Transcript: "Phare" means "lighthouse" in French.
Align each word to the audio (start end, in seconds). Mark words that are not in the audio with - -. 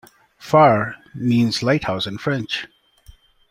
"Phare" 0.39 0.95
means 1.13 1.61
"lighthouse" 1.61 2.07
in 2.07 2.17
French. 2.17 2.65